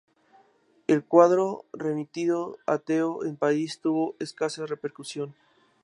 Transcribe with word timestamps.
El 0.87 1.05
cuadro 1.05 1.65
remitido 1.73 2.57
a 2.65 2.79
Theo 2.79 3.23
en 3.23 3.37
París 3.37 3.81
tuvo 3.81 4.15
escasa 4.17 4.65
repercusión. 4.65 5.35